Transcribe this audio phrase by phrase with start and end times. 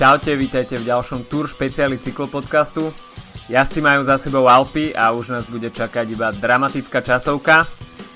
[0.00, 2.88] Čaute, vítajte v ďalšom Tour špeciáli cyklopodcastu.
[3.52, 7.68] si majú za sebou Alpy a už nás bude čakať iba dramatická časovka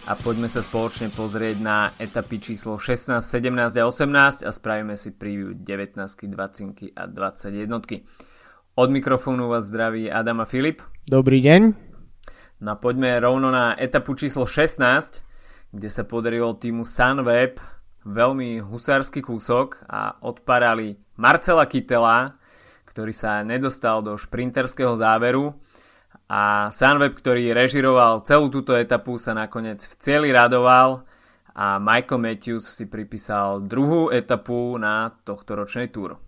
[0.08, 5.12] a poďme sa spoločne pozrieť na etapy číslo 16, 17 a 18 a spravíme si
[5.12, 7.68] preview 19, 20 a 21.
[8.80, 10.80] Od mikrofónu vás zdraví Adam a Filip.
[11.04, 11.76] Dobrý deň.
[12.64, 15.20] No poďme rovno na etapu číslo 16,
[15.68, 17.60] kde sa podarilo týmu Sunweb
[18.04, 22.36] veľmi husársky kúsok a odparali Marcela Kytela,
[22.84, 25.56] ktorý sa nedostal do šprinterského záveru
[26.30, 31.04] a Sunweb, ktorý režiroval celú túto etapu, sa nakoniec v cieli radoval
[31.54, 36.18] a Michael Matthews si pripísal druhú etapu na tohto ročnej túr.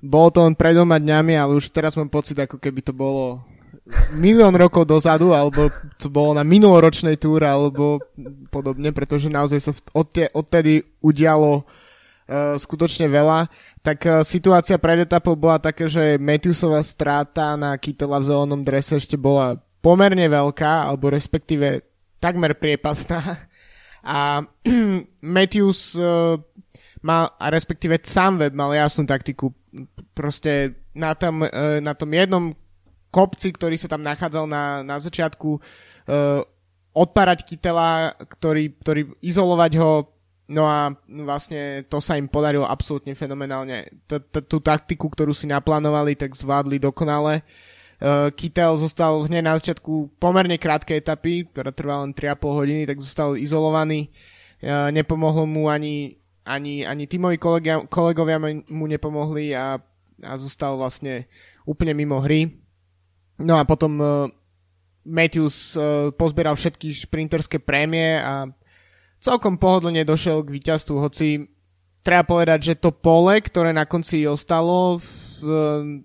[0.00, 3.44] Bolo to len pred dňami, ale už teraz mám pocit, ako keby to bolo
[4.14, 8.02] milión rokov dozadu, alebo to bolo na minuloročnej túre, alebo
[8.50, 9.72] podobne, pretože naozaj sa
[10.34, 13.50] odtedy udialo uh, skutočne veľa.
[13.80, 18.98] Tak uh, situácia pred etapou bola taká, že Matthewsová stráta na Kytela v zelenom drese
[18.98, 21.82] ešte bola pomerne veľká, alebo respektíve
[22.22, 23.48] takmer priepasná.
[24.00, 24.44] A
[25.36, 26.40] Matthews uh,
[27.04, 29.52] mal, a respektíve sám web mal jasnú taktiku.
[30.16, 31.46] Proste na tom,
[31.78, 32.50] na tom jednom
[33.10, 36.40] kopci, ktorý sa tam nachádzal na, na začiatku, uh,
[36.94, 40.10] odpárať kytela, ktorý, ktorý izolovať ho,
[40.50, 43.90] no a vlastne to sa im podarilo absolútne fenomenálne.
[44.50, 47.46] Tú taktiku, ktorú si naplánovali, tak zvládli dokonale.
[48.00, 52.98] Uh, Kytel zostal hneď na začiatku pomerne krátkej etapy, ktorá trvala len 3,5 hodiny, tak
[52.98, 54.08] zostal izolovaný.
[54.64, 56.16] Uh, nepomohlo mu ani,
[56.48, 59.76] ani, ani tímovi kolegia, kolegovia mu nepomohli a,
[60.24, 61.28] a zostal vlastne
[61.68, 62.59] úplne mimo hry.
[63.40, 64.28] No a potom uh,
[65.04, 68.44] Matthews uh, pozbieral všetky šprinterské prémie a
[69.16, 71.48] celkom pohodlne došiel k víťazstvu, hoci
[72.04, 75.00] treba povedať, že to pole, ktoré na konci ostalo, uh,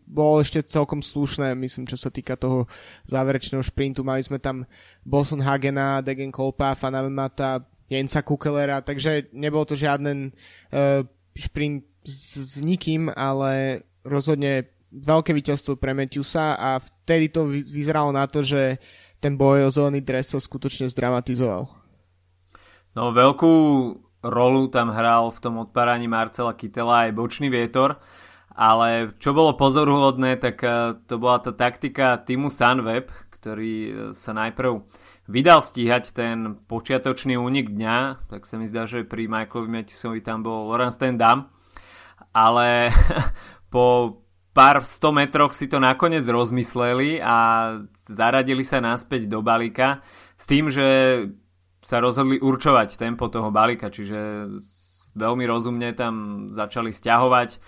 [0.07, 2.71] bolo ešte celkom slušné, myslím, čo sa týka toho
[3.11, 4.07] záverečného šprintu.
[4.07, 4.63] Mali sme tam
[5.03, 10.31] Boson Hagena, Degen Kolpa, Fanavemata, Jensa Kukelera, takže nebol to žiaden
[10.71, 11.03] uh,
[11.35, 18.23] šprint s, s nikým, ale rozhodne veľké víťazstvo pre Matthewsa a vtedy to vyzeralo na
[18.29, 18.79] to, že
[19.19, 21.67] ten boj o zelený dres sa skutočne zdramatizoval.
[22.95, 23.53] No veľkú
[24.23, 27.99] rolu tam hral v tom odparaní Marcela Kytela aj bočný vietor,
[28.55, 34.31] ale čo bolo pozoruhodné, tak eh, to bola tá taktika týmu Sunweb, ktorý eh, sa
[34.31, 34.79] najprv
[35.25, 40.45] vydal stíhať ten počiatočný únik dňa, tak sa mi zdá, že pri Michaelovi Matthewsovi tam
[40.45, 41.49] bol Laurent Stendam,
[42.31, 42.93] ale
[43.73, 44.24] po
[44.55, 47.37] pár 100 metroch si to nakoniec rozmysleli a
[48.07, 49.99] zaradili sa naspäť do balíka
[50.39, 50.87] s tým, že
[51.83, 54.47] sa rozhodli určovať tempo toho balíka, čiže
[55.13, 57.59] veľmi rozumne tam začali stiahovať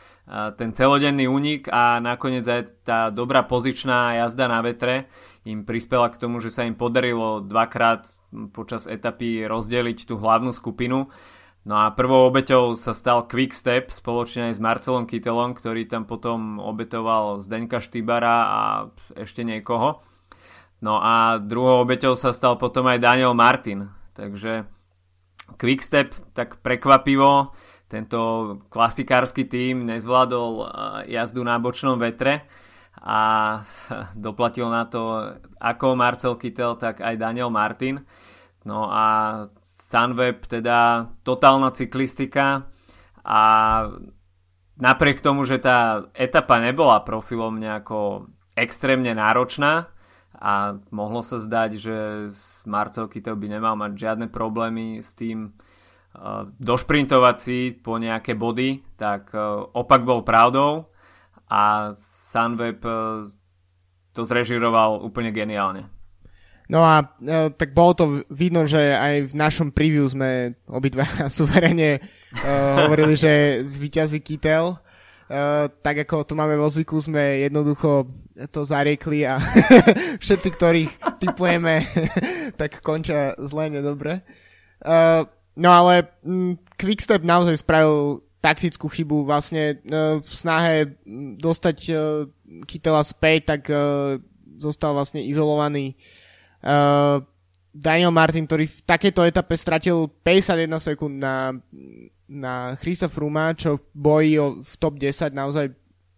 [0.60, 5.08] ten celodenný únik a nakoniec aj tá dobrá pozičná jazda na vetre
[5.48, 8.12] im prispela k tomu, že sa im podarilo dvakrát
[8.52, 11.08] počas etapy rozdeliť tú hlavnú skupinu
[11.68, 16.64] No a prvou obeťou sa stal Quickstep spoločne aj s Marcelom Kytelom, ktorý tam potom
[16.64, 18.62] obetoval Zdeňka Štýbara a
[19.20, 20.00] ešte niekoho.
[20.80, 23.92] No a druhou obeťou sa stal potom aj Daniel Martin.
[24.16, 24.64] Takže
[25.60, 27.52] Quickstep tak prekvapivo
[27.92, 28.20] tento
[28.72, 30.68] klasikársky tým nezvládol eh,
[31.20, 32.48] jazdu na bočnom vetre
[33.04, 33.20] a
[34.16, 38.08] doplatil na to ako Marcel Kittel, tak aj Daniel Martin.
[38.68, 39.06] No a
[39.64, 42.68] Sunweb teda totálna cyklistika
[43.24, 43.42] a
[44.76, 48.28] napriek tomu, že tá etapa nebola profilom nejako
[48.60, 49.88] extrémne náročná
[50.36, 51.98] a mohlo sa zdať, že
[52.68, 58.84] Marcel Kittel by nemal mať žiadne problémy s tým uh, došprintovať si po nejaké body,
[59.00, 60.92] tak uh, opak bol pravdou
[61.48, 63.32] a Sunweb uh,
[64.12, 65.97] to zrežiroval úplne geniálne.
[66.68, 71.92] No a e, tak bolo to vidno, že aj v našom preview sme obidva suverene
[71.96, 72.00] e,
[72.84, 74.76] hovorili, že zvíťazí Kytel.
[74.76, 74.78] E,
[75.72, 78.12] tak ako to máme vo zvyku, sme jednoducho
[78.52, 79.40] to zariekli a
[80.24, 80.92] všetci, ktorých
[81.24, 81.88] typujeme,
[82.60, 84.28] tak končia zle, nedobre.
[84.84, 84.94] E,
[85.56, 89.82] no ale m, Quickstep naozaj spravil taktickú chybu vlastne
[90.20, 91.00] v snahe
[91.40, 91.94] dostať e,
[92.68, 93.72] Kytela späť, tak
[94.60, 96.27] zostal vlastne izolovaný Uh,
[97.78, 101.54] Daniel Martin, ktorý v takejto etape stratil 51 sekúnd na,
[102.26, 105.72] na Chrisa Fruma, čo v boji o, v top 10 naozaj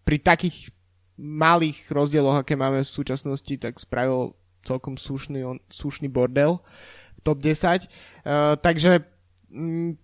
[0.08, 0.72] pri takých
[1.20, 4.32] malých rozdieloch, aké máme v súčasnosti, tak spravil
[4.64, 6.64] celkom slušný, on, slušný bordel
[7.22, 7.86] top 10.
[8.24, 9.04] Uh, takže
[9.52, 10.00] mm,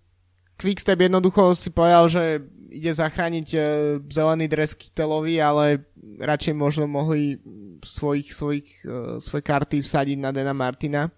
[0.56, 2.40] Quickstep jednoducho si povedal, že
[2.76, 3.62] ide zachrániť uh,
[4.06, 5.88] zelený dres Kytelovi, ale
[6.20, 7.40] radšej možno mohli
[7.80, 11.08] svojich, svojich, uh, svoje karty vsadiť na Dena Martina.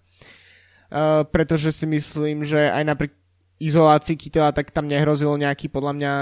[0.89, 3.13] Uh, pretože si myslím, že aj napriek
[3.59, 6.13] izolácii Kytela tak tam nehrozilo nejaký podľa mňa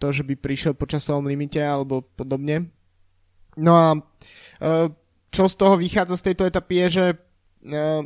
[0.00, 2.68] to, že by prišiel po časovom limite alebo podobne.
[3.56, 4.88] No a uh,
[5.30, 8.02] čo z toho vychádza z tejto etapy je, že uh,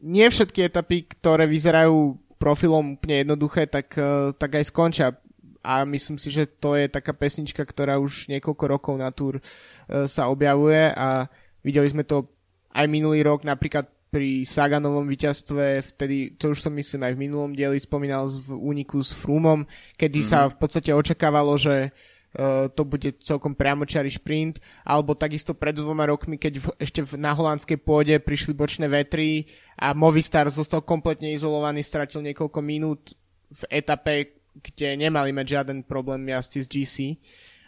[0.00, 5.16] nie všetky etapy, ktoré vyzerajú profilom úplne jednoduché, tak, uh, tak aj skončia.
[5.66, 10.06] A myslím si, že to je taká pesnička, ktorá už niekoľko rokov na túr uh,
[10.06, 11.26] sa objavuje a
[11.66, 12.30] videli sme to
[12.70, 17.52] aj minulý rok napríklad pri Saganovom víťazstve, vtedy, to už som myslím aj v minulom
[17.52, 19.66] dieli spomínal v úniku s Frumom,
[19.98, 20.30] kedy mm-hmm.
[20.30, 26.06] sa v podstate očakávalo, že uh, to bude celkom priamočiarý šprint, alebo takisto pred dvoma
[26.06, 31.34] rokmi, keď v, ešte v, na holandskej pôde prišli bočné vetry a Movistar zostal kompletne
[31.34, 33.12] izolovaný, stratil niekoľko minút
[33.50, 36.96] v etape, kde nemali mať žiaden problém jazdci z GC.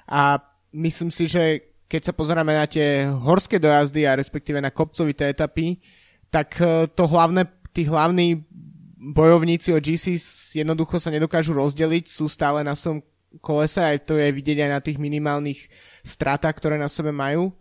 [0.08, 0.40] A
[0.72, 5.80] myslím si, že keď sa pozeráme na tie horské dojazdy a respektíve na kopcovité etapy,
[6.28, 8.44] tak e, to hlavné, tí hlavní
[8.98, 10.20] bojovníci o GC
[10.52, 13.00] jednoducho sa nedokážu rozdeliť, sú stále na svojom
[13.40, 15.72] kolese, aj to je vidieť aj na tých minimálnych
[16.04, 17.56] stratách, ktoré na sebe majú.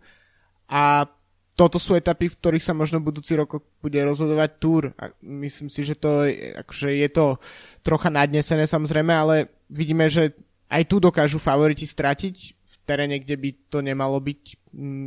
[0.68, 1.08] A
[1.58, 4.94] toto sú etapy, v ktorých sa možno budúci rok bude rozhodovať túr.
[4.94, 6.22] A myslím si, že to,
[6.62, 7.42] akože je to
[7.82, 10.38] trocha nadnesené samozrejme, ale vidíme, že
[10.70, 14.42] aj tu dokážu favoriti stratiť v teréne, kde by to nemalo byť,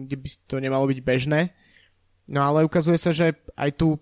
[0.03, 1.55] kde by to nemalo byť bežné.
[2.27, 3.95] No ale ukazuje sa, že aj tu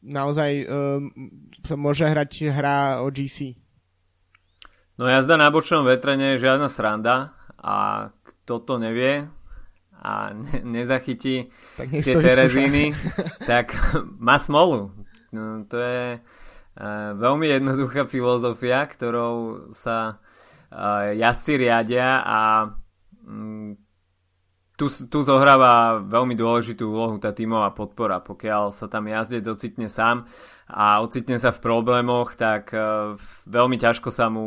[0.00, 1.12] naozaj um,
[1.60, 3.60] sa môže hrať hra o GC.
[4.96, 9.28] No jazda na bočnom vetre je žiadna sranda a kto to nevie
[10.04, 11.48] a ne, nezachytí
[11.80, 12.92] tak tie Terezíny,
[13.50, 13.72] tak
[14.20, 14.92] má smolu.
[15.32, 20.20] No, to je uh, veľmi jednoduchá filozofia, ktorou sa
[20.68, 22.40] uh, jazdci riadia a
[23.24, 23.80] um,
[24.76, 28.20] tu, tu zohráva veľmi dôležitú úlohu tá tímová podpora.
[28.20, 30.28] Pokiaľ sa tam jazdec ocitne sám
[30.68, 33.16] a ocitne sa v problémoch, tak uh,
[33.48, 34.46] veľmi ťažko sa mu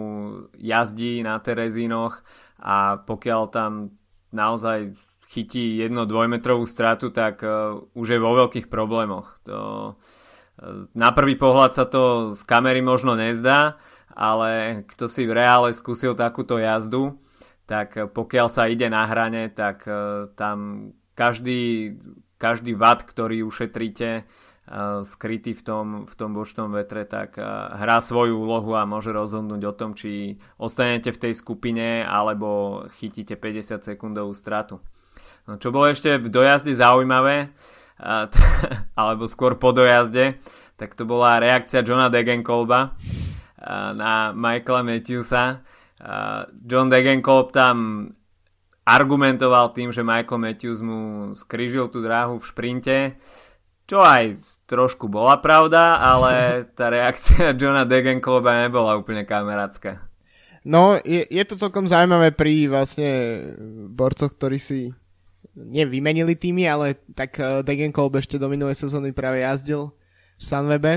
[0.54, 2.22] jazdí na Terezínoch
[2.62, 3.98] a pokiaľ tam
[4.32, 9.40] naozaj chytí jedno dvojmetrovú stratu, tak uh, už je vo veľkých problémoch.
[9.44, 9.60] To,
[9.94, 13.76] uh, na prvý pohľad sa to z kamery možno nezdá,
[14.16, 17.20] ale kto si v reále skúsil takúto jazdu,
[17.68, 21.96] tak pokiaľ sa ide na hrane, tak uh, tam každý,
[22.40, 24.24] každý watt, ktorý ušetríte
[25.08, 27.40] skrytý v tom, v tom bočnom vetre, tak
[27.80, 33.40] hrá svoju úlohu a môže rozhodnúť o tom, či ostanete v tej skupine alebo chytíte
[33.40, 34.84] 50 sekundovú stratu.
[35.48, 37.56] No, čo bolo ešte v dojazde zaujímavé,
[39.00, 40.38] alebo skôr po dojazde,
[40.76, 43.00] tak to bola reakcia Johna Degenkolba
[43.96, 45.66] na Michaela Matthewsa,
[46.62, 48.06] John Degenkolb tam
[48.88, 52.98] argumentoval tým, že Michael Matthews mu skryžil tú dráhu v šprinte,
[53.90, 54.40] čo aj
[54.70, 60.06] trošku bola pravda, ale tá reakcia Johna Degenkolba nebola úplne kamerátska.
[60.68, 63.12] No, je, je to celkom zaujímavé pri vlastne
[63.88, 64.92] borcoch, ktorí si
[65.58, 69.90] nevymenili týmy, ale tak uh, Degenkolb ešte do minulej sezóny práve jazdil
[70.38, 70.94] v Sunwebe.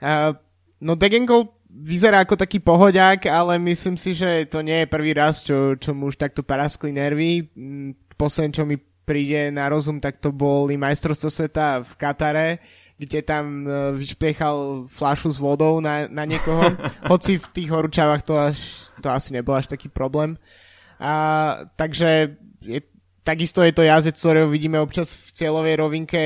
[0.00, 0.32] Uh,
[0.80, 5.40] no Degenkolb vyzerá ako taký pohodiak, ale myslím si, že to nie je prvý raz,
[5.40, 7.48] čo, čo mu už takto paraskli nervy.
[7.56, 12.48] Mm, posledné, čo mi príde na rozum, tak to boli majstrovstvo sveta v Katare,
[13.00, 16.70] kde tam e, vyšpliechal flašu s vodou na, na niekoho.
[17.10, 18.58] Hoci v tých horúčavách to, až,
[19.02, 20.38] to asi nebol až taký problém.
[21.02, 22.78] A, takže je,
[23.22, 26.20] takisto je to jazdec, ktorého vidíme občas v cieľovej rovinke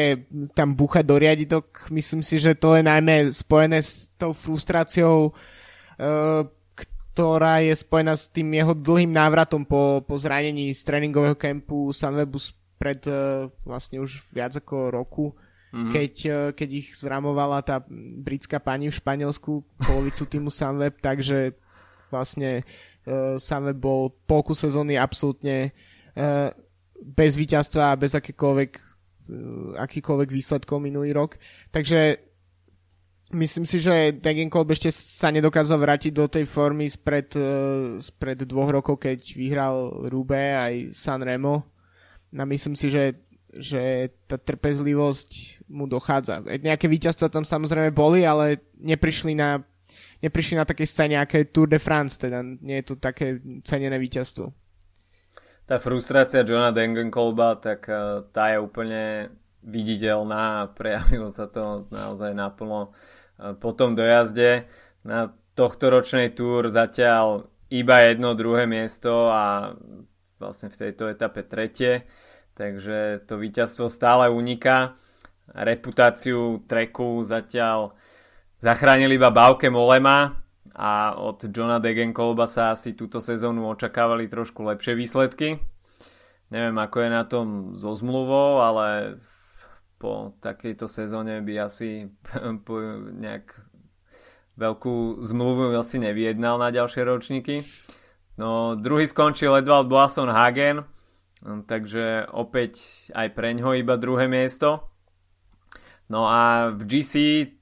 [0.56, 1.92] tam búchať do riaditok.
[1.92, 6.42] Myslím si, že to je najmä spojené s tou frustráciou, uh,
[7.12, 12.40] ktorá je spojená s tým jeho dlhým návratom po, po zranení z tréningového kempu Sunwebu
[12.80, 15.26] pred uh, vlastne už viac ako roku,
[15.72, 15.92] mm-hmm.
[15.92, 17.84] keď, uh, keď ich zramovala tá
[18.24, 21.52] britská pani v Španielsku, polovicu týmu Sunweb, takže
[22.08, 22.64] vlastne
[23.38, 25.70] Sunweb bol polku sezóny absolútne
[27.02, 31.36] bez víťazstva a bez akékoľvek, uh, akýkoľvek výsledkov minulý rok.
[31.70, 32.18] Takže
[33.36, 38.70] myslím si, že Degenkolb ešte sa nedokázal vrátiť do tej formy spred, uh, spred dvoch
[38.70, 41.66] rokov, keď vyhral Rube aj Sanremo.
[42.36, 43.16] A myslím si, že,
[43.54, 46.44] že tá trpezlivosť mu dochádza.
[46.44, 49.64] Nejaké víťazstva tam samozrejme boli, ale neprišli na,
[50.20, 54.65] neprišli na také scéne, aké Tour de France, teda nie je to také cenené víťazstvo
[55.66, 59.35] tá frustrácia Johna Dengenkolba, tak uh, tá je úplne
[59.66, 64.70] viditeľná a prejavilo sa to naozaj naplno uh, po tom dojazde.
[65.02, 69.75] Na tohto ročnej túr zatiaľ iba jedno druhé miesto a
[70.38, 72.06] vlastne v tejto etape tretie,
[72.54, 74.94] takže to víťazstvo stále uniká.
[75.50, 77.94] Reputáciu treku zatiaľ
[78.62, 84.99] zachránili iba Bauke Molema a od Johna Degenkolba sa asi túto sezónu očakávali trošku lepšie
[84.99, 85.62] výsledky.
[86.50, 89.18] Neviem, ako je na tom so zmluvou, ale
[89.99, 92.11] po takejto sezóne by asi
[93.25, 93.54] nejak
[94.56, 97.68] veľkú zmluvu asi nevyjednal na ďalšie ročníky.
[98.37, 100.85] No, druhý skončil Edvald Boasson Hagen,
[101.68, 102.80] takže opäť
[103.16, 104.95] aj pre ňo iba druhé miesto.
[106.06, 107.12] No a v GC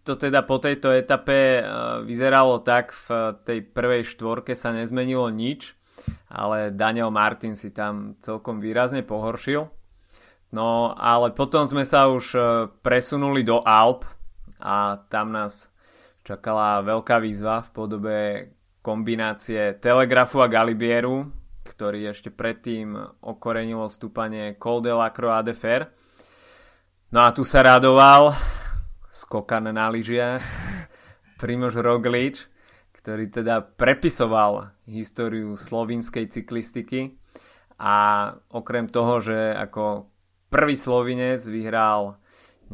[0.05, 1.63] to teda po tejto etape e,
[2.05, 5.73] vyzeralo tak, v tej prvej štvorke sa nezmenilo nič,
[6.29, 9.65] ale Daniel Martin si tam celkom výrazne pohoršil.
[10.53, 12.41] No ale potom sme sa už e,
[12.85, 14.05] presunuli do Alp
[14.61, 15.73] a tam nás
[16.21, 18.17] čakala veľká výzva v podobe
[18.85, 21.33] kombinácie Telegrafu a Galibieru,
[21.65, 22.93] ktorý ešte predtým
[23.25, 25.89] okorenilo stúpanie Col de la Croix de Fer.
[27.15, 28.35] No a tu sa radoval
[29.07, 30.43] skokan na lyžiach
[31.39, 32.51] Primož Roglič,
[32.91, 37.15] ktorý teda prepisoval históriu slovinskej cyklistiky
[37.79, 40.11] a okrem toho, že ako
[40.51, 42.19] prvý slovinec vyhral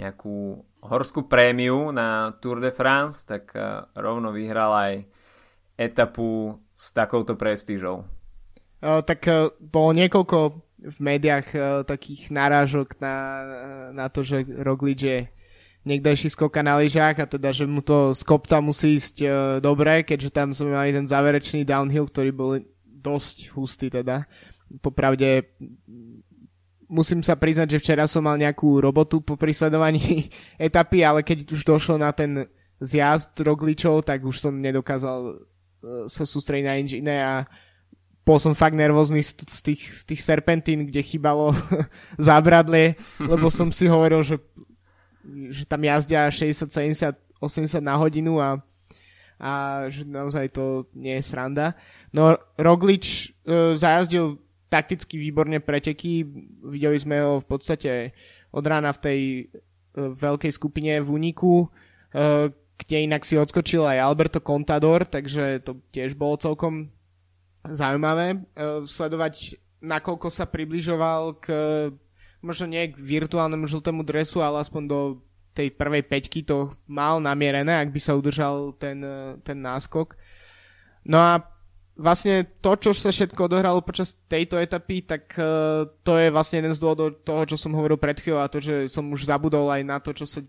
[0.00, 0.56] nejakú
[0.88, 4.92] horskú prémiu na Tour de France, tak eh, rovno vyhral aj
[5.76, 8.08] etapu s takouto prestížou?
[8.80, 13.16] Uh, tak uh, bolo niekoľko v médiách uh, takých narážok na,
[13.92, 15.18] na to, že Roglič je
[15.84, 20.04] niekdejší skoka na lyžách a teda, že mu to z kopca musí ísť uh, dobre,
[20.04, 22.50] keďže tam sme mali ten záverečný downhill, ktorý bol
[22.84, 24.28] dosť hustý teda.
[24.84, 25.56] Popravde
[26.90, 31.62] musím sa priznať, že včera som mal nejakú robotu po prisledovaní etapy, ale keď už
[31.62, 35.46] došlo na ten zjazd Rogličov, tak už som nedokázal
[36.08, 37.48] sa sústrediť na nič iné a
[38.24, 41.56] bol som fakt nervózny z, z, tých, z tých serpentín, kde chýbalo
[42.20, 44.36] zábradlie, lebo som si hovoril, že,
[45.50, 48.60] že tam jazdia 60, 70, 80 na hodinu a,
[49.40, 49.52] a
[49.88, 51.72] že naozaj to nie je sranda.
[52.12, 54.36] No Roglič e, zajazdil
[54.70, 56.22] takticky výborne preteky,
[56.62, 58.14] videli sme ho v podstate
[58.52, 59.44] od rána v tej e,
[59.96, 66.14] veľkej skupine v úniku, e, kde inak si odskočil aj Alberto Contador, takže to tiež
[66.14, 66.92] bolo celkom
[67.66, 71.46] zaujímavé uh, sledovať, nakoľko sa približoval k
[72.40, 75.00] možno nie k virtuálnemu žltému dresu, ale aspoň do
[75.52, 80.16] tej prvej peťky to mal namierené, ak by sa udržal ten, uh, ten náskok.
[81.04, 81.44] No a
[81.96, 86.72] vlastne to, čo sa všetko odohralo počas tejto etapy, tak uh, to je vlastne jeden
[86.72, 89.82] z dôvodov toho, čo som hovoril pred chvíľou a to, že som už zabudol aj
[89.84, 90.40] na to, čo sa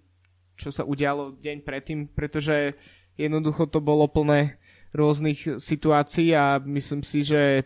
[0.61, 2.77] čo sa udialo deň predtým, pretože
[3.17, 4.60] jednoducho to bolo plné
[4.91, 7.63] rôznych situácií a myslím si, že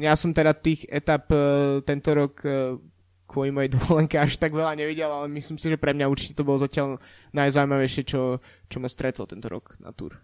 [0.00, 2.78] ja som teda tých etap uh, tento rok uh,
[3.26, 6.46] kvôli mojej dovolenke až tak veľa nevidel, ale myslím si, že pre mňa určite to
[6.46, 7.02] bolo zatiaľ
[7.34, 8.38] najzaujímavejšie, čo,
[8.70, 10.18] čo ma stretlo tento rok na túr.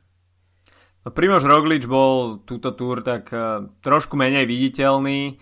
[1.07, 3.31] No, Primož Roglič bol túto túr tak
[3.79, 5.39] trošku menej viditeľný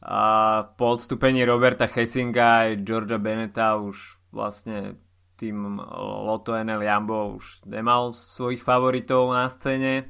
[0.00, 0.24] a
[0.72, 4.96] po odstúpení Roberta Hessinga aj Georgia Beneta už vlastne
[5.42, 5.82] tým
[6.22, 10.06] Lotto NL Jambo už nemal svojich favoritov na scéne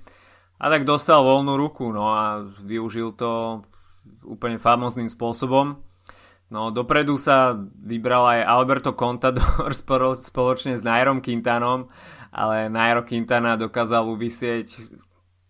[0.61, 3.65] a tak dostal voľnú ruku no a využil to
[4.29, 5.81] úplne famozným spôsobom.
[6.53, 9.73] No dopredu sa vybral aj Alberto Contador
[10.21, 11.89] spoločne s Nairom Quintanom,
[12.29, 14.69] ale Nairo Quintana dokázal uvisieť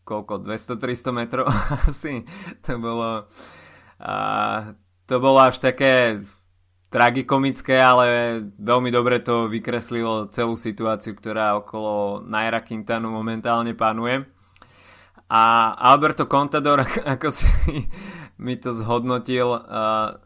[0.07, 1.47] koľko, 200-300 metrov
[1.91, 2.23] asi.
[2.67, 3.11] To bolo,
[3.99, 4.15] a,
[5.11, 6.23] to bolo až také
[6.93, 14.29] tragikomické, ale veľmi dobre to vykreslilo celú situáciu, ktorá okolo Naira Quintanu momentálne panuje.
[15.33, 16.85] A Alberto Contador,
[17.17, 17.49] ako si
[18.37, 20.21] mi to zhodnotil, uh,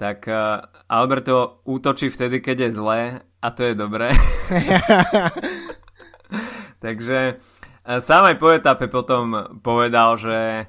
[0.00, 3.00] tak uh, Alberto útočí vtedy, keď je zlé
[3.44, 4.16] a to je dobré.
[6.84, 10.64] Takže uh, sám aj po etape potom povedal, že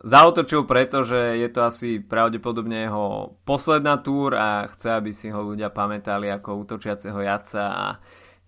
[0.00, 5.44] Zautočil preto, že je to asi pravdepodobne jeho posledná túr a chce, aby si ho
[5.44, 7.86] ľudia pamätali ako útočiaceho jadca a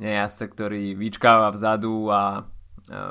[0.01, 2.49] nie jazdca, ktorý vyčkáva vzadu a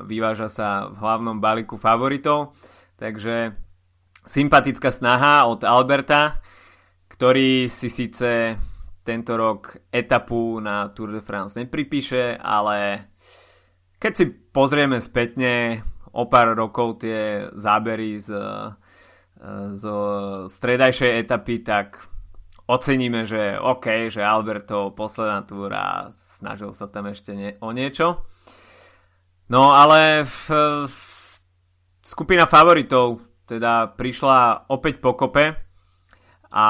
[0.09, 2.57] vyváža sa v hlavnom balíku favoritov.
[2.97, 3.53] Takže
[4.25, 6.41] sympatická snaha od Alberta,
[7.13, 8.57] ktorý si síce
[9.05, 13.09] tento rok etapu na Tour de France nepripíše, ale
[14.01, 18.35] keď si pozrieme spätne o pár rokov tie zábery z,
[19.71, 19.83] z
[20.47, 22.11] stredajšej etapy, tak
[22.71, 28.23] oceníme, že OK, že Alberto posledná túra snažil sa tam ešte nie, o niečo.
[29.51, 30.47] No ale v,
[30.87, 30.95] v,
[31.99, 35.51] skupina favoritov teda prišla opäť po kope
[36.55, 36.67] a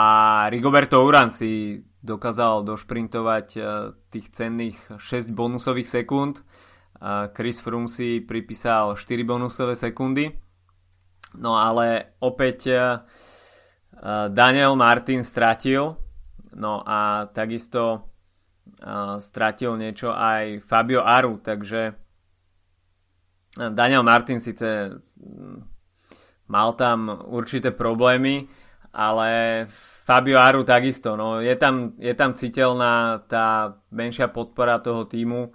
[0.49, 3.61] Rigoberto Uran si dokázal došprintovať e,
[4.09, 6.41] tých cenných 6 bonusových sekúnd.
[7.33, 10.29] Chris Froome si pripísal 4 bonusové sekundy.
[11.41, 12.77] No ale opäť e,
[14.29, 15.97] Daniel Martin stratil.
[16.51, 18.11] No a takisto
[19.19, 21.93] stratil niečo aj Fabio Aru, takže
[23.57, 24.95] Daniel Martin síce
[26.47, 28.47] mal tam určité problémy,
[28.95, 29.63] ale
[30.07, 31.15] Fabio Aru takisto.
[31.15, 35.51] No, je, tam, je tam citeľná tá menšia podpora toho týmu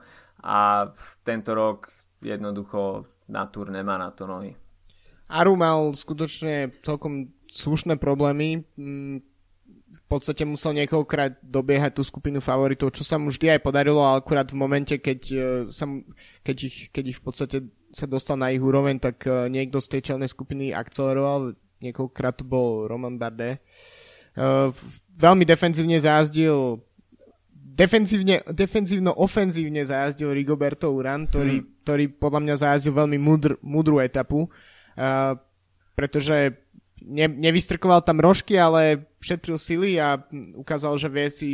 [0.46, 0.86] a
[1.26, 1.90] tento rok
[2.22, 4.54] jednoducho na túr nemá na to nohy.
[5.26, 8.62] Aru mal skutočne celkom slušné problémy.
[8.78, 9.26] Mm,
[9.86, 14.22] v podstate musel niekoľkokrát dobiehať tú skupinu favoritov, čo sa mu vždy aj podarilo, ale
[14.22, 15.42] akurát v momente, keď, e,
[15.74, 15.90] sa,
[16.46, 17.56] keď, ich, keď ich v podstate
[17.90, 22.44] sa dostal na ich úroveň, tak e, niekto z tej čelnej skupiny akceleroval, niekoľkokrát to
[22.46, 23.58] bol Roman Bardet.
[24.36, 24.68] Uh,
[25.16, 26.84] veľmi defenzívne zájazdil
[27.76, 31.68] defenzívne, defenzívno-ofenzívne zajazdil Rigoberto Uran, ktorý, hmm.
[31.84, 35.36] ktorý podľa mňa zajazdil veľmi mudr, mudrú etapu, uh,
[35.92, 36.56] pretože
[37.04, 40.16] ne, nevystrkoval tam rožky, ale šetril sily a
[40.56, 41.50] ukázal, že vie si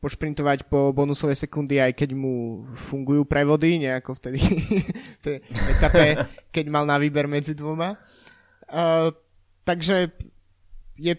[0.00, 4.40] pošprintovať po bonusové sekundy, aj keď mu fungujú prevody, nejako vtedy
[5.20, 5.36] v tej
[5.76, 7.94] etape, keď mal na výber medzi dvoma.
[8.66, 9.12] Uh,
[9.62, 10.10] takže
[11.00, 11.16] je,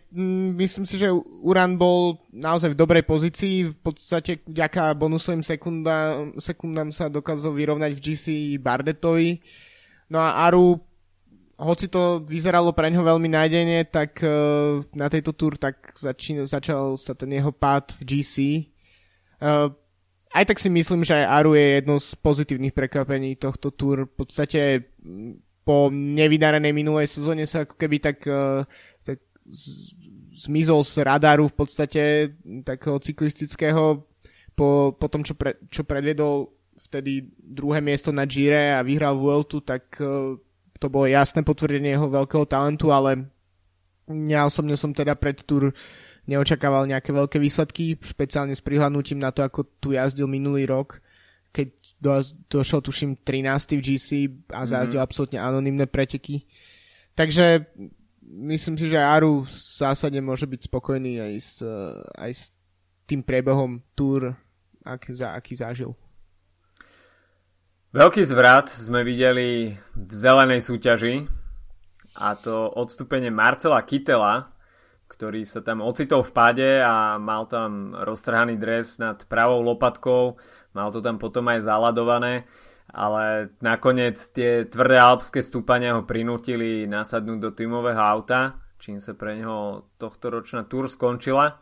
[0.62, 1.10] myslím si, že
[1.42, 7.92] Uran bol naozaj v dobrej pozícii, v podstate vďaka bonusovým sekundám, sekundám sa dokázal vyrovnať
[7.98, 8.26] v GC
[8.62, 9.42] Bardetovi.
[10.14, 10.78] No a Aru
[11.62, 16.98] hoci to vyzeralo pre ňo veľmi nádejne, tak uh, na tejto túr tak začín, začal
[16.98, 18.36] sa ten jeho pád v GC.
[19.38, 19.70] Uh,
[20.34, 24.10] aj tak si myslím, že aj Aru je jedno z pozitívnych prekvapení tohto túr.
[24.10, 24.90] V podstate
[25.62, 28.66] po nevydarenej minulej sezóne sa ako keby tak, uh,
[29.06, 29.22] tak
[30.36, 32.02] zmizol z radaru v podstate
[32.64, 34.08] takého cyklistického
[34.56, 36.50] po, po tom, čo, pre, čo predviedol
[36.82, 40.36] vtedy druhé miesto na Gire a vyhral Vueltu, tak uh,
[40.82, 43.30] to bolo jasné potvrdenie jeho veľkého talentu, ale
[44.10, 45.72] ja osobne som teda pred tur
[46.26, 51.02] neočakával nejaké veľké výsledky, špeciálne s prihľadnutím na to, ako tu jazdil minulý rok,
[51.54, 51.70] keď
[52.02, 52.12] do,
[52.50, 53.78] došol tuším 13.
[53.78, 54.10] v GC
[54.50, 55.06] a zajazdil mm-hmm.
[55.06, 56.50] absolútne anonimné preteky.
[57.14, 57.70] Takže
[58.32, 61.54] myslím si, že Aru v zásade môže byť spokojný aj s,
[62.16, 62.44] aj s
[63.06, 64.32] tým priebehom túr,
[64.88, 65.92] ak, za, aký zažil.
[67.92, 71.28] Veľký zvrat sme videli v zelenej súťaži
[72.16, 74.48] a to odstúpenie Marcela Kytela,
[75.12, 80.40] ktorý sa tam ocitol v páde a mal tam roztrhaný dres nad pravou lopatkou,
[80.72, 82.48] mal to tam potom aj zaladované,
[82.92, 89.40] ale nakoniec tie tvrdé alpské stúpania ho prinútili nasadnúť do tímového auta, čím sa pre
[89.40, 91.56] neho tohto ročná túr skončila.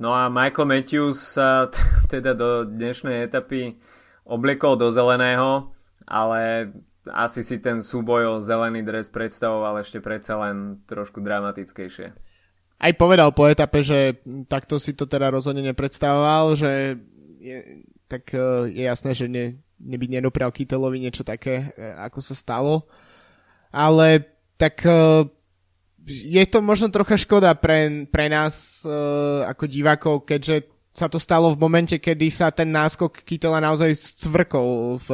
[0.00, 1.68] No a Michael Matthews sa
[2.12, 3.76] teda do dnešnej etapy
[4.24, 5.72] obliekol do zeleného,
[6.08, 6.72] ale
[7.08, 12.06] asi si ten súboj o zelený dres predstavoval ešte predsa len trošku dramatickejšie.
[12.78, 17.00] Aj povedal po etape, že takto si to teda rozhodne nepredstavoval, že
[17.42, 22.34] je, tak e, je jasné, že ne, neby nedoprial Kytelovi niečo také, e, ako sa
[22.34, 22.86] stalo.
[23.70, 24.26] Ale
[24.58, 25.26] tak e,
[26.08, 28.80] je to možno trocha škoda pre, pre nás
[29.44, 34.98] ako divákov, keďže sa to stalo v momente, kedy sa ten náskok Kytela naozaj scvrkol
[35.04, 35.08] v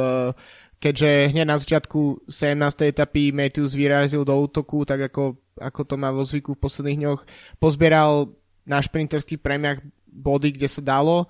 [0.79, 2.93] keďže hneď na začiatku 17.
[2.93, 7.21] etapy Matthews vyrazil do útoku, tak ako, ako to má vo zvyku v posledných dňoch,
[7.57, 8.29] pozbieral
[8.69, 11.25] na šprinterských premiach body, kde sa dalo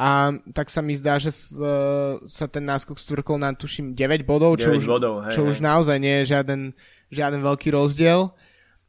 [0.00, 1.60] a tak sa mi zdá, že v,
[2.24, 5.48] sa ten náskok stvrkol na tuším 9 bodov, čo, 9 už, bodov, hej, čo hej.
[5.52, 6.72] už naozaj nie je žiaden,
[7.12, 8.32] žiaden veľký rozdiel.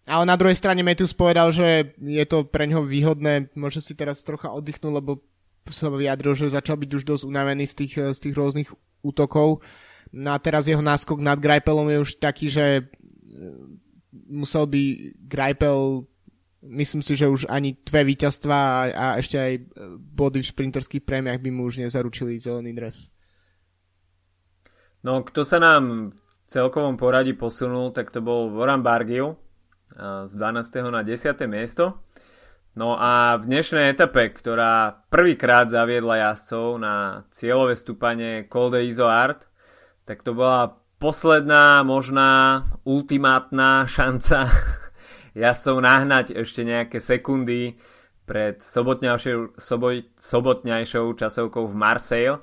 [0.07, 4.23] Ale na druhej strane Matthews povedal, že je to pre ňoho výhodné, môže si teraz
[4.23, 5.19] trocha oddychnúť, lebo
[5.67, 8.71] sa vyjadril, že začal byť už dosť unavený z tých, z tých rôznych
[9.03, 9.59] útokov.
[10.15, 12.83] No a teraz jeho náskok nad Greipelom je už taký, že e,
[14.31, 14.81] musel by
[15.27, 16.07] Greipel
[16.61, 19.53] myslím si, že už ani dve víťazstva a, a ešte aj
[19.97, 23.09] body v šprinterských prémiach by mu už nezaručili zelený dres.
[25.01, 29.33] No, kto sa nám v celkovom poradí posunul, tak to bol Warren Bargill,
[29.97, 30.93] z 12.
[30.93, 31.35] na 10.
[31.49, 31.99] miesto.
[32.71, 39.43] No a v dnešnej etape, ktorá prvýkrát zaviedla jazdcov na cieľové stúpanie Col de Izoard,
[40.07, 44.47] tak to bola posledná možná ultimátna šanca
[45.35, 47.79] jazdcov nahnať ešte nejaké sekundy
[48.27, 52.37] pred sobotňajšou, soboj, sobotňajšou časovkou v Marseille.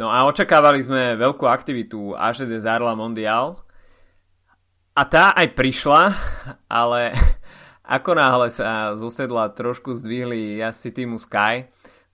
[0.00, 3.60] No a očakávali sme veľkú aktivitu AG des Arla Mondial,
[4.92, 6.12] A tá aj prišla,
[6.68, 7.16] ale
[7.96, 11.68] ako náhle sa zosedla trošku zdvihli jazdci týmu Sky,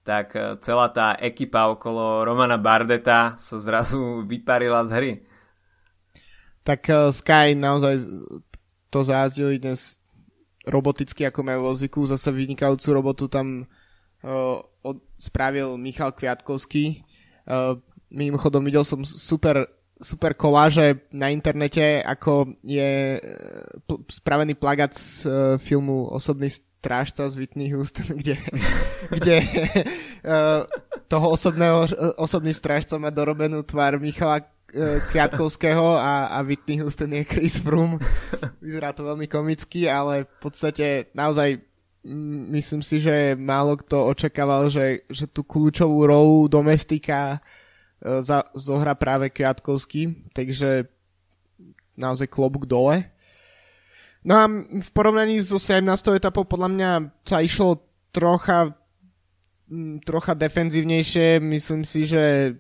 [0.06, 5.12] tak e, celá tá ekipa okolo Romana Bardeta sa zrazu vyparila z hry.
[6.68, 8.04] Tak uh, Sky naozaj
[8.88, 10.00] to zázdili dnes
[10.68, 17.04] roboticky, ako majú vo zvyku, zase vynikajúcu robotu tam uh, od, spravil Michal Kviatkovský.
[17.48, 17.80] Uh,
[18.12, 23.20] mimochodom videl som super super koláže na internete, ako je e,
[23.82, 28.38] pl- spravený plagát z uh, filmu Osobný strážca z Whitney Houston, kde,
[29.10, 29.36] kde
[30.22, 30.62] uh,
[31.10, 34.46] toho osobného, osobný strážca má dorobenú tvár Michala
[35.12, 37.96] Kviatkovského a, a Whitney Houston je Chris Froome.
[38.64, 41.64] Vyzerá to veľmi komicky, ale v podstate naozaj
[42.52, 47.40] myslím si, že málo kto očakával, že, že tú kľúčovú rolu domestika
[47.98, 50.86] E, za, zohra práve Kviatkovský, takže
[51.98, 53.10] naozaj klobúk dole.
[54.22, 54.44] No a
[54.82, 55.82] v porovnaní so 17.
[56.14, 56.90] etapou podľa mňa
[57.26, 57.82] sa išlo
[58.14, 58.74] trocha
[60.08, 61.44] trocha defenzívnejšie.
[61.44, 62.56] Myslím si, že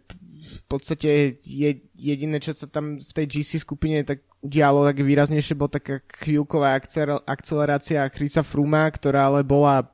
[0.58, 5.58] v podstate je jediné, čo sa tam v tej GC skupine tak udialo tak výraznejšie,
[5.58, 6.78] bola taká chvíľková
[7.26, 9.86] akcelerácia Chrisa Fruma, ktorá ale bola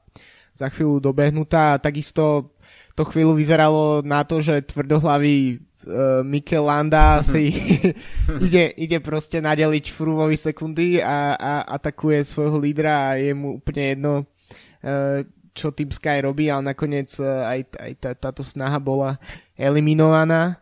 [0.53, 1.77] za chvíľu dobehnutá.
[1.77, 2.55] A takisto
[2.95, 7.51] to chvíľu vyzeralo na to, že tvrdohlavý uh, Mikel Landa si
[8.47, 13.83] ide, ide proste nadeliť Frumovi sekundy a, a atakuje svojho lídra a je mu úplne
[13.97, 19.17] jedno, uh, čo Team Sky robí, ale nakoniec uh, aj, aj tá, táto snaha bola
[19.55, 20.59] eliminovaná.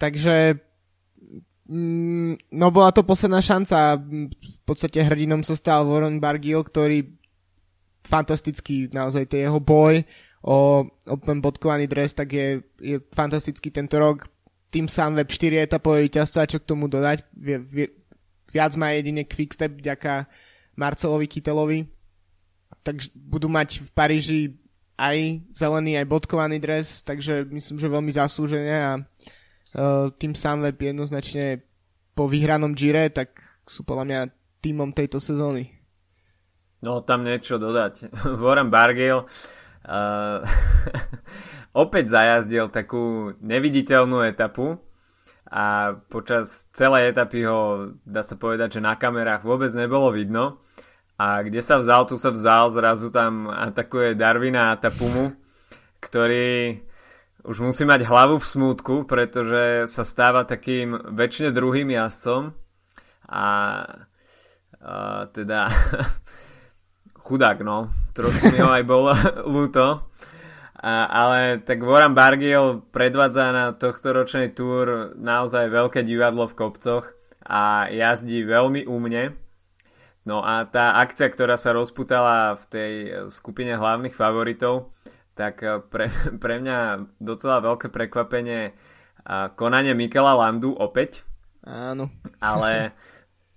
[0.00, 0.56] Takže
[1.68, 4.00] mm, no bola to posledná šanca.
[4.00, 7.04] V podstate hrdinom sa stal Warren Bargill, ktorý
[8.00, 10.02] fantastický naozaj to jeho boj
[10.42, 14.28] o, o ten bodkovaný dres, tak je, je fantastický tento rok.
[14.70, 17.26] Tým Sunweb 4 etapové víťazstva, čo k tomu dodať.
[17.34, 17.86] Vie, vie,
[18.54, 20.30] viac má jedine Quickstep vďaka
[20.78, 21.90] Marcelovi Kytelovi.
[22.80, 24.40] Takže budú mať v Paríži
[24.96, 31.64] aj zelený, aj bodkovaný dres, takže myslím, že veľmi zaslúžené a uh, tým Sunweb jednoznačne
[32.12, 34.20] po vyhranom Gire, tak sú podľa mňa
[34.60, 35.72] týmom tejto sezóny.
[36.84, 38.12] No tam niečo dodať.
[38.44, 39.24] Warren Bargill
[39.80, 40.44] Uh,
[41.72, 44.76] opäť zajazdil takú neviditeľnú etapu
[45.48, 50.60] a počas celej etapy ho, dá sa povedať, že na kamerách vôbec nebolo vidno.
[51.20, 55.36] A kde sa vzal, tu sa vzal, zrazu tam atakuje Darwina a Tapumu,
[56.00, 56.80] ktorý
[57.44, 62.56] už musí mať hlavu v smútku, pretože sa stáva takým väčšine druhým jazdcom
[63.28, 63.44] a,
[64.80, 64.92] a
[65.36, 65.68] teda
[67.28, 67.92] chudák, no.
[68.16, 69.12] Trošku mi ho aj bolo
[69.60, 70.08] ľúto.
[70.80, 77.12] A, ale tak Warren Bargiel predvádza na tohto ročnej túr naozaj veľké divadlo v kopcoch
[77.44, 79.49] a jazdí veľmi úmne.
[80.28, 82.92] No a tá akcia, ktorá sa rozputala v tej
[83.32, 84.92] skupine hlavných favoritov,
[85.32, 88.76] tak pre, pre mňa docela veľké prekvapenie
[89.56, 91.24] konanie Mikela Landu opäť.
[91.64, 92.08] Áno.
[92.40, 92.92] Ale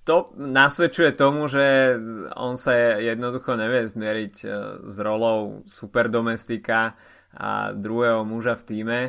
[0.04, 1.96] to nasvedčuje tomu, že
[2.36, 4.48] on sa jednoducho nevie zmieriť e,
[4.84, 7.00] s rolou superdomestika
[7.32, 9.00] a druhého muža v týme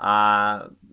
[0.00, 0.16] a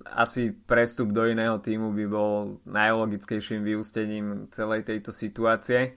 [0.03, 5.95] asi prestup do iného týmu by bol najlogickejším vyústením celej tejto situácie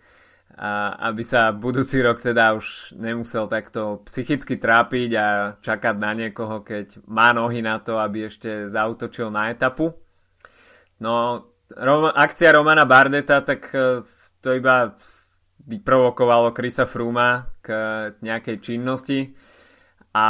[0.55, 5.27] a aby sa budúci rok teda už nemusel takto psychicky trápiť a
[5.62, 9.94] čakať na niekoho, keď má nohy na to, aby ešte zautočil na etapu.
[10.99, 14.03] No, Rom- akcia Romana Bardeta, tak e,
[14.42, 14.90] to iba
[15.70, 17.70] vyprovokovalo Krisa Fruma k
[18.18, 19.31] nejakej činnosti
[20.11, 20.27] a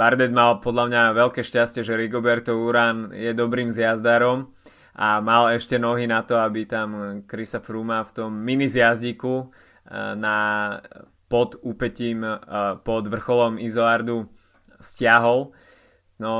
[0.00, 4.48] Bardet mal podľa mňa veľké šťastie, že Rigoberto Uran je dobrým zjazdárom
[4.96, 9.46] a mal ešte nohy na to, aby tam Krisa Fruma v tom mini zjazdíku e,
[10.16, 10.36] na
[11.28, 12.32] pod úpetím, e,
[12.80, 14.24] pod vrcholom Izoardu
[14.80, 15.52] stiahol.
[16.16, 16.32] No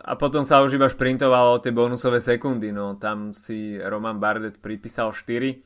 [0.00, 4.64] a potom sa už iba šprintovalo o tie bonusové sekundy, no tam si Roman Bardet
[4.64, 5.60] pripísal 4,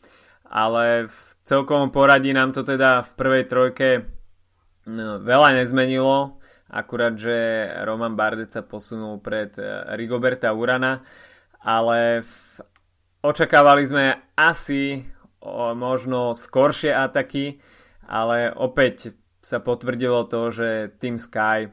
[0.50, 3.88] ale v celkovom poradí nám to teda v prvej trojke
[4.90, 6.39] no, veľa nezmenilo,
[6.70, 11.02] akurát, že Roman Bardet sa posunul pred eh, Rigoberta Urana,
[11.60, 12.24] ale
[13.20, 15.04] očakávali sme asi
[15.44, 17.60] o, možno skoršie ataky,
[18.08, 20.68] ale opäť sa potvrdilo to, že
[21.00, 21.68] Team Sky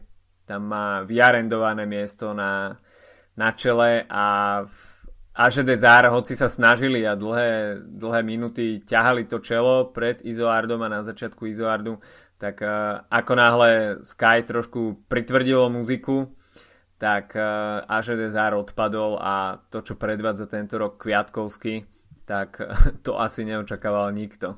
[0.48, 2.80] tam má vyarendované miesto na,
[3.36, 4.64] na čele a
[5.38, 10.90] AŽD Zár, hoci sa snažili a dlhé, dlhé minúty ťahali to čelo pred Izoardom a
[10.90, 12.02] na začiatku Izoardu,
[12.38, 13.72] tak uh, ako náhle
[14.06, 16.34] Sky trošku pritvrdilo muziku,
[16.98, 21.86] tak uh, AŽD Zár odpadol a to, čo predvádza tento rok Kviatkovský,
[22.26, 22.62] tak
[23.06, 24.58] to asi neočakával nikto.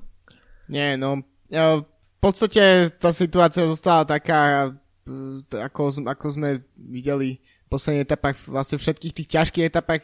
[0.69, 1.83] Nie, no v
[2.21, 4.71] podstate tá situácia zostala taká,
[5.55, 10.03] ako, ako sme videli v posledných etapách, vlastne všetkých tých ťažkých etapách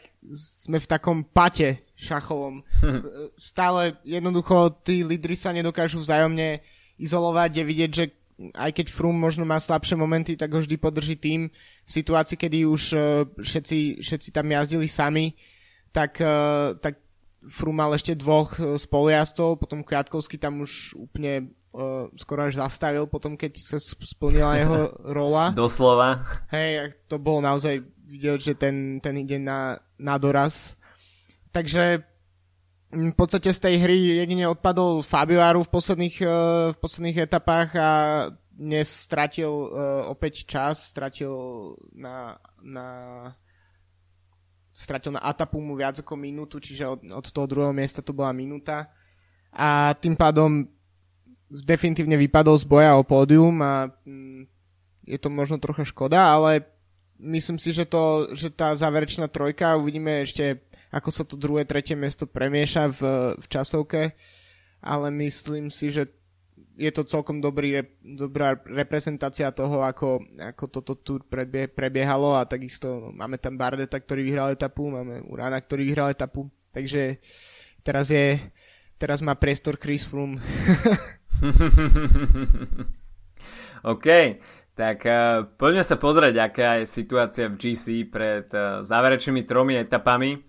[0.64, 2.62] sme v takom pate šachovom.
[3.36, 6.62] Stále jednoducho tí lídry sa nedokážu vzájomne
[6.96, 8.04] izolovať, je vidieť, že
[8.52, 11.48] aj keď Froome možno má slabšie momenty, tak ho vždy podrží tým.
[11.84, 13.00] V situácii, kedy už uh,
[13.40, 15.32] všetci, všetci tam jazdili sami,
[15.88, 17.00] tak, uh, tak
[17.48, 23.08] Froome mal ešte dvoch uh, spolujazdcov, potom Kviatkovský tam už úplne uh, skoro až zastavil,
[23.08, 24.80] potom keď sa splnila jeho
[25.16, 25.56] rola.
[25.56, 26.20] Doslova.
[26.52, 30.76] Hej, to bolo naozaj vidieť, že ten, ten ide na, na doraz.
[31.56, 32.04] Takže
[32.92, 36.30] v podstate z tej hry jedine odpadol Fabio Aru v posledných, uh,
[36.70, 37.90] v posledných etapách a
[38.56, 41.34] dnes stratil uh, opäť čas, stratil
[41.92, 42.86] na, na
[44.76, 48.92] stratil na Atapumu viac ako minútu, čiže od, od toho druhého miesta to bola minúta.
[49.56, 50.68] A tým pádom
[51.48, 54.44] definitívne vypadol z boja o pódium a mm,
[55.08, 56.66] je to možno trocha škoda, ale
[57.16, 61.98] myslím si, že, to, že tá záverečná trojka, uvidíme ešte ako sa to druhé, tretie
[61.98, 63.00] miesto premieša v,
[63.38, 64.02] v časovke,
[64.82, 66.10] ale myslím si, že
[66.76, 73.12] je to celkom dobrý, dobrá reprezentácia toho, ako, ako toto tu prebie, prebiehalo a takisto
[73.16, 77.16] máme tam Bardeta, ktorý vyhral etapu, máme Urana, ktorý vyhral etapu, takže
[77.80, 78.36] teraz je,
[79.00, 80.36] teraz má priestor Chris Froome.
[83.92, 84.06] OK,
[84.76, 90.44] tak uh, poďme sa pozrieť, aká je situácia v GC pred uh, záverečnými tromi etapami.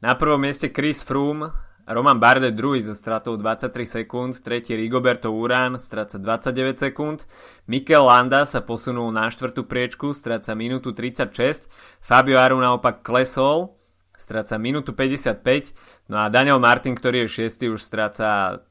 [0.00, 1.52] Na prvom mieste Chris Froome,
[1.84, 7.28] Roman Bardet druhý so stratou 23 sekúnd, tretí Rigoberto Urán, stráca 29 sekúnd,
[7.68, 11.68] Mikel Landa sa posunul na štvrtú priečku, stráca minútu 36,
[12.00, 13.76] Fabio Aru naopak klesol,
[14.16, 18.64] stráca minútu 55, no a Daniel Martin, ktorý je šiestý, už stráca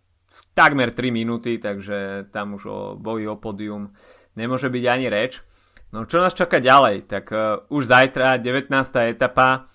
[0.57, 3.93] takmer 3 minúty, takže tam už o boji o podium
[4.33, 5.45] nemôže byť ani reč.
[5.93, 7.05] No čo nás čaká ďalej?
[7.05, 8.73] Tak uh, už zajtra 19.
[9.13, 9.69] etapa,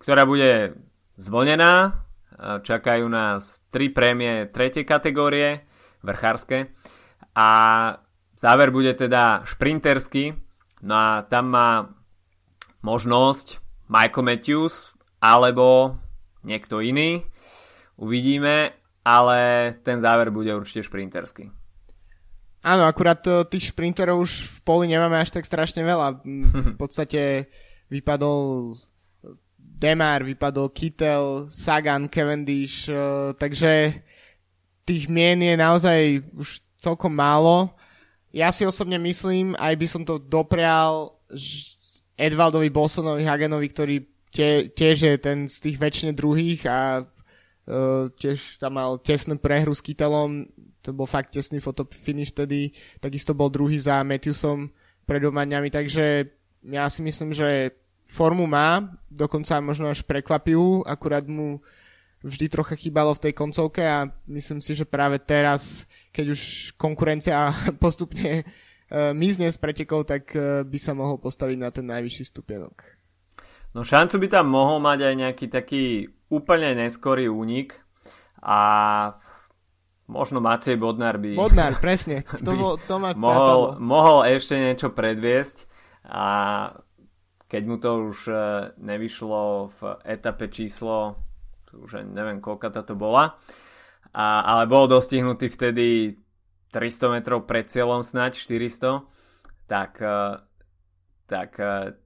[0.00, 0.76] ktorá bude
[1.18, 2.06] zvonená.
[2.38, 5.66] Čakajú nás tri prémie tretej kategórie,
[6.06, 6.70] vrchárske.
[7.34, 7.50] A
[8.38, 10.38] záver bude teda šprinterský.
[10.86, 11.70] No a tam má
[12.86, 13.58] možnosť
[13.90, 15.98] Michael Matthews alebo
[16.46, 17.26] niekto iný.
[17.98, 21.50] Uvidíme, ale ten záver bude určite šprinterský.
[22.62, 26.22] Áno, akurát e, tých šprinterov už v poli nemáme až tak strašne veľa.
[26.74, 27.50] V podstate
[27.90, 28.74] vypadol
[29.78, 34.02] Demar, vypadol Kittel, Sagan, Cavendish, uh, takže
[34.82, 37.70] tých mien je naozaj už celkom málo.
[38.34, 41.14] Ja si osobne myslím, aj by som to doprial
[42.18, 43.96] Edvaldovi Bolsonovi Hagenovi, ktorý
[44.34, 49.72] tie, tiež je ten z tých väčšine druhých a uh, tiež tam mal tesnú prehru
[49.72, 50.50] s Kittelom,
[50.82, 54.72] to bol fakt tesný fotofinish tedy, takisto bol druhý za Matthewsom
[55.06, 56.32] pred doma takže
[56.68, 57.72] ja si myslím, že
[58.08, 61.60] formu má, dokonca možno až prekvapivú, akurát mu
[62.24, 66.40] vždy trocha chýbalo v tej koncovke a myslím si, že práve teraz, keď už
[66.74, 72.24] konkurencia postupne uh, mizne z pretekov, tak uh, by sa mohol postaviť na ten najvyšší
[72.26, 72.98] stupienok.
[73.76, 75.84] No šancu by tam mohol mať aj nejaký taký
[76.32, 77.78] úplne neskorý únik
[78.40, 78.58] a
[80.08, 81.36] možno Macej Bodnár by...
[81.36, 82.24] Bodnár, presne.
[82.44, 85.68] To, by to ma mohol, mohol ešte niečo predviesť
[86.08, 86.24] a
[87.48, 88.36] keď mu to už e,
[88.76, 91.16] nevyšlo v etape číslo,
[91.72, 93.34] už neviem koľka to bola,
[94.12, 96.16] a, ale bol dostihnutý vtedy
[96.70, 99.04] 300 metrov pred cieľom snať, 400,
[99.64, 100.44] tak, e,
[101.24, 101.96] tak e,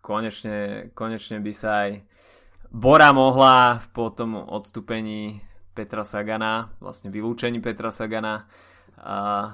[0.00, 1.90] konečne, konečne by sa aj
[2.72, 5.44] Bora mohla po tom odstúpení
[5.76, 8.48] Petra Sagana, vlastne vylúčení Petra Sagana,
[8.96, 9.52] a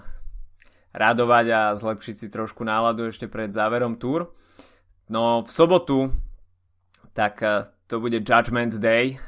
[0.94, 4.30] radovať a zlepšiť si trošku náladu ešte pred záverom túr.
[5.08, 6.12] No v sobotu
[7.16, 9.18] tak eh, to bude Judgment Day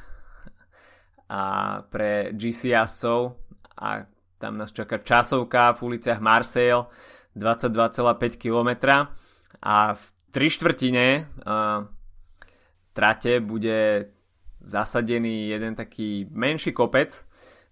[1.30, 1.42] a
[1.88, 3.34] pre GC jazdcov
[3.80, 4.04] a
[4.38, 6.84] tam nás čaká časovka v uliciach Marseille
[7.36, 8.70] 22,5 km
[9.62, 11.86] a v tri štvrtine uh,
[12.92, 14.10] trate bude
[14.58, 17.14] zasadený jeden taký menší kopec,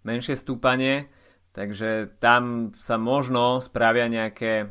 [0.07, 1.11] menšie stúpanie,
[1.51, 4.71] takže tam sa možno spravia nejaké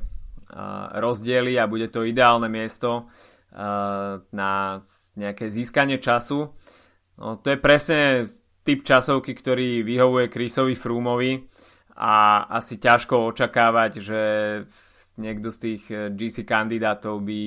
[0.95, 3.11] rozdiely a bude to ideálne miesto
[4.31, 4.51] na
[5.17, 6.53] nejaké získanie času.
[7.17, 8.29] No, to je presne
[8.61, 11.49] typ časovky, ktorý vyhovuje Chrisovi Froomovi
[11.97, 14.21] a asi ťažko očakávať, že
[15.17, 17.41] niekto z tých eh, GC kandidátov by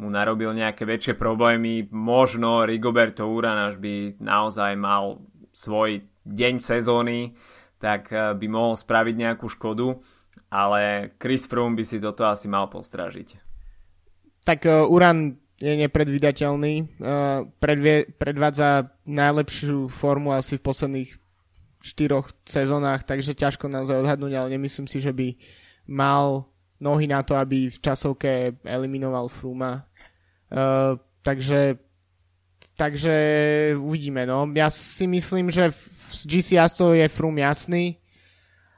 [0.00, 1.92] mu narobil nejaké väčšie problémy.
[1.92, 5.20] Možno Rigoberto Uran až by naozaj mal
[5.52, 7.36] svoj deň sezóny,
[7.76, 10.00] tak by mohol spraviť nejakú škodu,
[10.48, 13.36] ale Chris Froome by si toto asi mal postražiť.
[14.48, 21.10] Tak Uran je nepredvídateľný, uh, predvie, predvádza najlepšiu formu asi v posledných
[21.78, 25.38] štyroch sezónach, takže ťažko naozaj odhadnúť, ale nemyslím si, že by
[25.86, 26.50] mal
[26.82, 29.86] nohy na to, aby v časovke eliminoval Fruma.
[30.50, 31.78] Uh, takže
[32.74, 33.14] takže
[33.78, 34.26] uvidíme.
[34.26, 34.50] No.
[34.54, 35.70] Ja si myslím, že
[36.10, 38.02] z GC jazdcov je Frum jasný,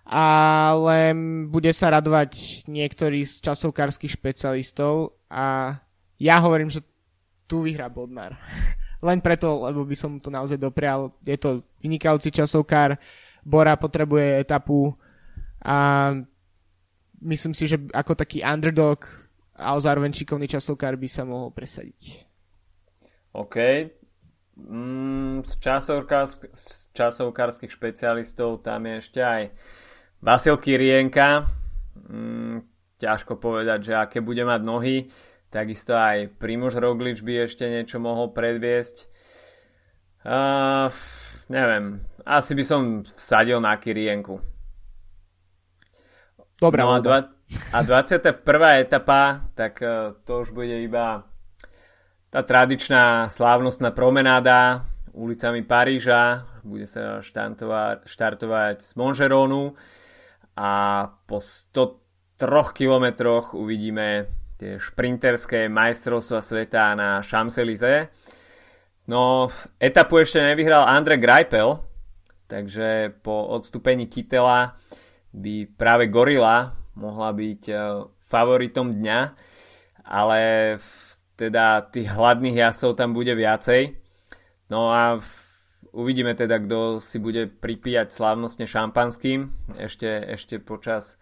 [0.04, 1.16] ale
[1.48, 5.80] bude sa radovať niektorý z časovkárskych špecialistov a
[6.24, 6.80] ja hovorím, že
[7.44, 8.40] tu vyhrá Bodnar.
[9.06, 11.12] Len preto, lebo by som to naozaj doprial.
[11.20, 12.96] Je to vynikajúci časovkár,
[13.44, 14.96] Bora potrebuje etapu
[15.60, 15.76] a
[17.20, 19.04] myslím si, že ako taký underdog
[19.52, 22.24] a zároveň šikovný časovkár by sa mohol presadiť.
[23.36, 23.56] OK.
[24.56, 29.42] Mm, z, časovkársk- z časovkárskych špecialistov tam je ešte aj
[30.24, 31.44] Vasil Kirienka.
[32.08, 32.64] Mm,
[32.96, 34.96] ťažko povedať, že aké bude mať nohy.
[35.54, 39.06] Takisto aj Primož Roglič by ešte niečo mohol predviesť.
[40.26, 40.90] Uh,
[41.46, 44.42] neviem, asi by som vsadil na Kirienku.
[46.58, 47.30] Dobrá no a, dva,
[47.70, 48.34] a 21.
[48.82, 51.22] etapa, tak uh, to už bude iba
[52.34, 54.82] tá tradičná slávnostná promenáda
[55.14, 56.50] ulicami Paríža.
[56.66, 59.78] Bude sa štartovať, štartovať z Monžerónu
[60.58, 60.70] a
[61.30, 62.42] po 103
[62.74, 68.08] kilometroch uvidíme tie šprinterské majstrovstva sveta na Champs-Élysées.
[69.04, 71.76] No, etapu ešte nevyhral Andre Greipel,
[72.48, 74.72] takže po odstúpení Kytela
[75.34, 77.74] by práve Gorila mohla byť e,
[78.30, 79.20] favoritom dňa,
[80.06, 80.40] ale
[81.34, 83.98] teda tých hladných jasov tam bude viacej.
[84.70, 85.18] No a
[85.92, 91.18] uvidíme teda, kto si bude pripíjať slávnostne šampanským ešte, ešte počas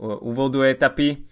[0.00, 1.24] úvodu etapy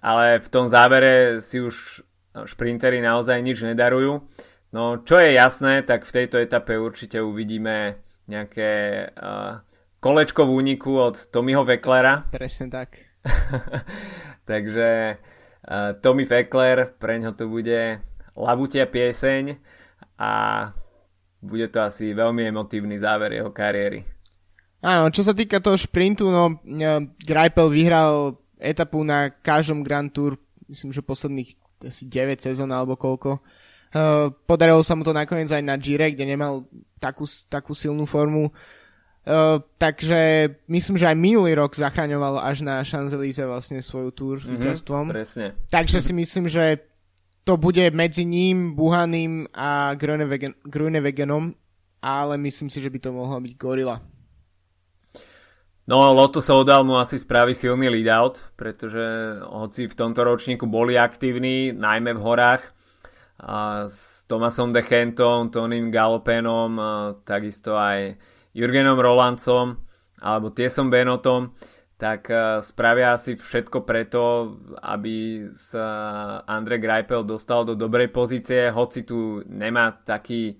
[0.00, 2.04] ale v tom závere si už
[2.44, 4.20] šprintery naozaj nič nedarujú.
[4.76, 9.62] No čo je jasné, tak v tejto etape určite uvidíme nejaké uh,
[10.02, 12.28] kolečko v úniku od Tommyho Vecklera.
[12.28, 13.00] Presne tak.
[14.50, 18.04] Takže uh, Tommy Veckler, pre ňo to bude
[18.36, 19.56] labutia pieseň
[20.20, 20.32] a
[21.40, 24.04] bude to asi veľmi emotívny záver jeho kariéry.
[24.84, 26.60] Áno, čo sa týka toho šprintu, no
[27.24, 33.38] Greipel vyhral etapu na každom Grand Tour, myslím, že posledných asi 9 sezón alebo koľko.
[33.96, 36.66] Uh, podarilo sa mu to nakoniec aj na Gire, kde nemal
[36.98, 38.50] takú, takú silnú formu.
[39.26, 44.52] Uh, takže myslím, že aj minulý rok zachraňoval až na Champs-Élysées vlastne svoju túr mm-hmm,
[44.54, 45.04] víťazstvom.
[45.10, 45.46] Presne.
[45.66, 46.78] Takže si myslím, že
[47.46, 49.94] to bude medzi ním, Buhaným a
[50.66, 51.54] Grunewegenom,
[52.02, 54.02] ale myslím si, že by to mohla byť Gorila.
[55.86, 60.98] No, Loto sa odal mu asi spraví silný lead-out, pretože hoci v tomto ročníku boli
[60.98, 62.74] aktívni, najmä v horách,
[63.38, 66.74] a s Tomasom Dechentom, Tonym Galopenom,
[67.22, 68.18] takisto aj
[68.50, 69.78] Jurgenom Rolancom
[70.18, 71.54] alebo Tiesom Benotom,
[72.00, 72.34] tak
[72.66, 75.86] spravia asi všetko preto, aby sa
[76.50, 80.58] Andre Greipel dostal do dobrej pozície, hoci tu nemá taký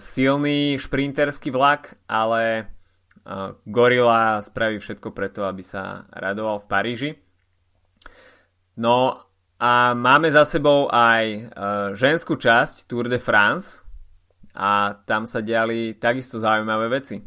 [0.00, 2.72] silný šprinterský vlak, ale
[3.64, 7.10] Gorila spraví všetko preto, aby sa radoval v Paríži.
[8.76, 9.24] No
[9.56, 11.40] a máme za sebou aj e,
[11.96, 13.80] ženskú časť Tour de France
[14.52, 17.18] a tam sa diali takisto zaujímavé veci.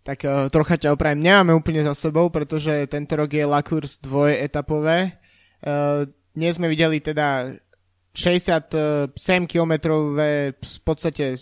[0.00, 4.00] Tak uh, trocha ťa opravím, nemáme úplne za sebou, pretože tento rok je La Course
[4.00, 5.20] dvojetapové.
[5.60, 7.52] Uh, dnes sme videli teda
[8.10, 9.72] 67 km
[10.50, 11.38] v podstate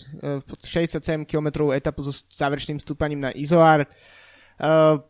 [0.65, 3.89] 67 km etapu so záverečným stúpaním na Izoar.
[4.61, 5.03] V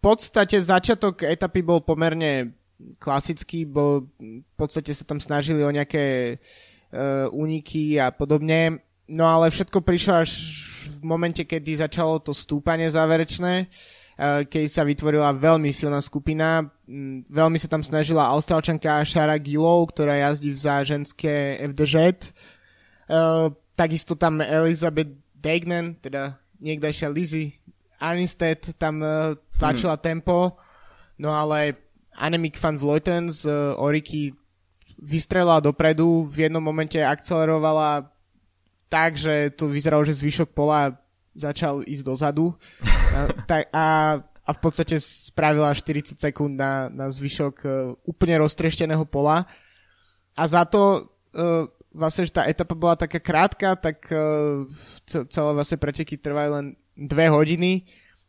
[0.00, 2.56] podstate začiatok etapy bol pomerne
[2.96, 6.38] klasický, bo v podstate sa tam snažili o nejaké
[7.28, 8.80] úniky a podobne.
[9.06, 10.30] No ale všetko prišlo až
[10.96, 13.70] v momente, kedy začalo to stúpanie záverečné Eh,
[14.16, 16.64] keď sa vytvorila veľmi silná skupina.
[17.28, 21.94] Veľmi sa tam snažila austrálčanka Shara Gillov, ktorá jazdí za ženské FDŽ.
[23.06, 23.46] Eh,
[23.76, 27.54] takisto tam Elizabeth Degnan, teda niekdajšia Lizzie
[28.02, 30.04] Arnstead tam eh, tlačila hmm.
[30.04, 30.58] tempo,
[31.20, 31.76] no ale
[32.16, 33.46] Annemiek van Vleuten z
[33.76, 34.32] Oriky
[34.96, 38.08] vystrelila dopredu, v jednom momente akcelerovala
[38.88, 40.96] tak, že to vyzeralo, že zvyšok pola
[41.36, 42.56] začal ísť dozadu.
[43.12, 49.04] A, tak, a, a v podstate spravila 40 sekúnd na, na zvyšok uh, úplne roztriešteného
[49.04, 49.44] pola.
[50.32, 54.64] A za to uh, vlastne, že tá etapa bola taká krátka, tak uh,
[55.06, 56.66] celé vlastne preteky trvajú len
[56.96, 57.84] dve hodiny.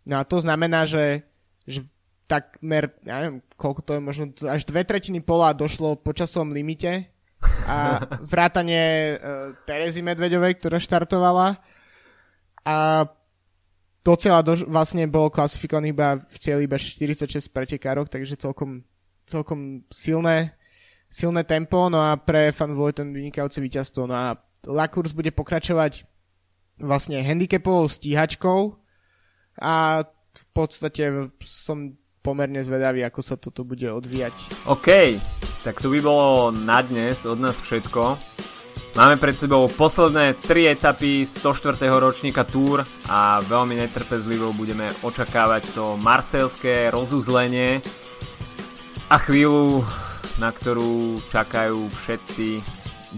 [0.07, 1.23] No a to znamená, že,
[1.63, 1.87] že
[2.27, 7.07] takmer, ja neviem, koľko to je, možno až dve tretiny pola došlo po časovom limite.
[7.69, 11.59] A vrátanie uh, Terezy Medvedovej, ktorá štartovala
[12.67, 13.07] a
[14.03, 18.83] docela do, vlastne bol klasifikovaný iba v cieľi iba 46 pretekárov, takže celkom,
[19.23, 20.57] celkom silné
[21.07, 24.07] silné tempo, no a pre Van ten vynikajúce víťazstvo.
[24.07, 24.35] No a
[24.67, 26.03] Lakurs bude pokračovať
[26.77, 28.75] vlastne handicapovou stíhačkou
[29.63, 30.03] a
[30.37, 34.67] v podstate som pomerne zvedavý, ako sa toto bude odvíjať.
[34.67, 35.17] OK,
[35.63, 38.36] tak tu by bolo na dnes od nás všetko.
[38.97, 41.77] Máme pred sebou posledné 3 etapy 104.
[42.01, 47.77] ročníka Tour a veľmi netrpezlivo budeme očakávať to marselské rozuzlenie
[49.05, 49.85] a chvíľu
[50.41, 52.57] na ktorú čakajú všetci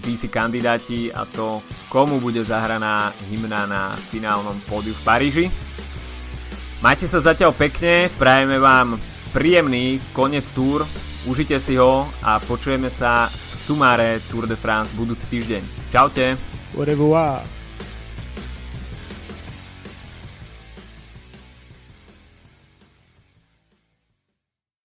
[0.04, 5.46] GC kandidáti a to komu bude zahraná hymna na finálnom pódiu v Paríži.
[6.84, 9.00] Majte sa zatiaľ pekne, prajeme vám
[9.32, 10.84] príjemný koniec túr,
[11.24, 13.32] užite si ho a počujeme sa
[13.70, 15.62] sumáre Tour de France budúci týždeň.
[15.94, 16.34] Čaute!
[16.74, 17.59] Au revoir!